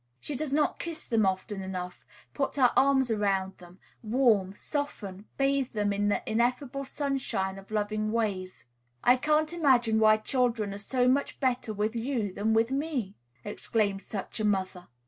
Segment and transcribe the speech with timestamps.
[0.19, 5.73] She does not kiss them often enough, put her arms around them, warm, soften, bathe
[5.73, 8.65] them in the ineffable sunshine of loving ways.
[9.03, 13.13] "I can't imagine why children are so much better with you than with me,"
[13.45, 14.87] exclaims such a mother.